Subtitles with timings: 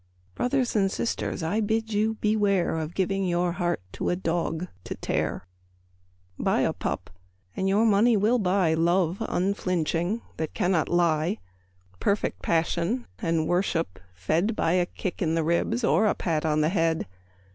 [0.33, 4.95] Brothers and sisters, I bid you beware Of giving your heart to a dog to
[4.95, 5.45] tear.
[6.39, 7.11] Buy a pup
[7.55, 11.37] and your money will buy Love unflinching that cannot lie
[11.99, 16.61] Perfect passion and worship fed By a kick in the ribs or a pat on
[16.61, 17.05] the head.